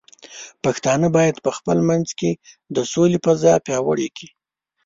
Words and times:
پښتانه 0.63 1.07
بايد 1.15 1.35
په 1.45 1.51
خپل 1.57 1.77
منځ 1.89 2.07
کې 2.19 2.31
د 2.75 2.77
سولې 2.93 3.17
فضاء 3.25 3.57
پیاوړې 3.65 4.09
کړي. 4.17 4.27